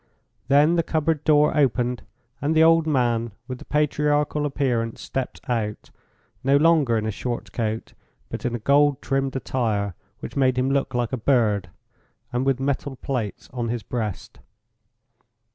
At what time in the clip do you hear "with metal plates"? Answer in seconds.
12.47-13.47